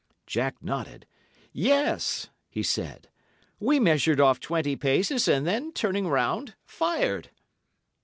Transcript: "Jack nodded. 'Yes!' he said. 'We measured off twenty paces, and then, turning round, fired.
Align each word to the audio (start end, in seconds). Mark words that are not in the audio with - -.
"Jack 0.25 0.63
nodded. 0.63 1.05
'Yes!' 1.53 2.29
he 2.49 2.63
said. 2.63 3.07
'We 3.59 3.79
measured 3.81 4.19
off 4.19 4.39
twenty 4.39 4.75
paces, 4.75 5.27
and 5.27 5.45
then, 5.45 5.71
turning 5.73 6.07
round, 6.07 6.55
fired. 6.65 7.29